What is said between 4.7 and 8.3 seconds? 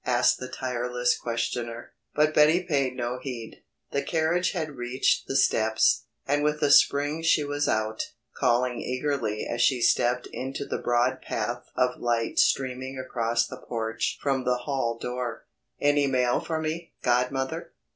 reached the steps, and with a spring she was out,